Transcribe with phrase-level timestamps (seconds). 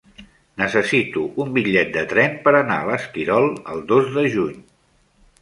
[0.61, 4.59] Necessito un bitllet de tren per anar a l'Esquirol el dos de juny.